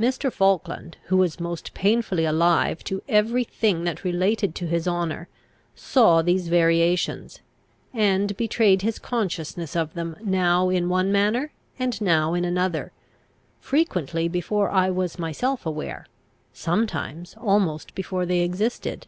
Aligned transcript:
Mr. 0.00 0.32
Falkland, 0.32 0.96
who 1.08 1.18
was 1.18 1.38
most 1.38 1.74
painfully 1.74 2.24
alive 2.24 2.82
to 2.82 3.02
every 3.06 3.44
thing 3.44 3.84
that 3.84 4.02
related 4.02 4.54
to 4.54 4.66
his 4.66 4.88
honour, 4.88 5.28
saw 5.74 6.22
these 6.22 6.48
variations, 6.48 7.40
and 7.92 8.34
betrayed 8.38 8.80
his 8.80 8.98
consciousness 8.98 9.76
of 9.76 9.92
them 9.92 10.16
now 10.24 10.70
in 10.70 10.88
one 10.88 11.12
manner, 11.12 11.52
and 11.78 12.00
now 12.00 12.32
in 12.32 12.46
another, 12.46 12.92
frequently 13.60 14.26
before 14.26 14.70
I 14.70 14.88
was 14.88 15.18
myself 15.18 15.66
aware, 15.66 16.06
sometimes 16.54 17.34
almost 17.38 17.94
before 17.94 18.24
they 18.24 18.40
existed. 18.40 19.06